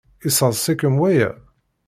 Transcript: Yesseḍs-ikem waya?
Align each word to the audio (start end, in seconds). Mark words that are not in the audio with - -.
Yesseḍs-ikem 0.23 0.95
waya? 1.01 1.29